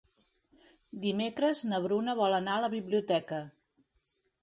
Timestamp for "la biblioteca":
2.67-3.47